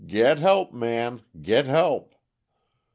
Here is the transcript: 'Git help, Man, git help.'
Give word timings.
'Git 0.03 0.39
help, 0.39 0.73
Man, 0.73 1.21
git 1.39 1.67
help.' 1.67 2.15